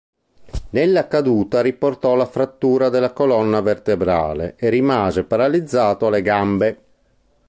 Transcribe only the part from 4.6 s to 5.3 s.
rimase